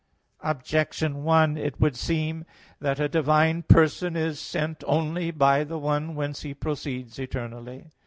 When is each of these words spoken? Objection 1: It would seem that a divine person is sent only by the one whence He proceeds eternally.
Objection 0.39 1.23
1: 1.23 1.57
It 1.59 1.79
would 1.79 1.95
seem 1.95 2.43
that 2.79 2.99
a 2.99 3.07
divine 3.07 3.61
person 3.61 4.15
is 4.15 4.39
sent 4.39 4.83
only 4.87 5.29
by 5.29 5.63
the 5.63 5.77
one 5.77 6.15
whence 6.15 6.41
He 6.41 6.55
proceeds 6.55 7.19
eternally. 7.19 7.85